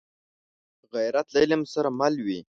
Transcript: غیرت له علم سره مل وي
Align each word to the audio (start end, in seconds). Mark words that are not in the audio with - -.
غیرت 0.93 1.27
له 1.33 1.37
علم 1.43 1.61
سره 1.73 1.89
مل 1.99 2.13
وي 2.25 2.39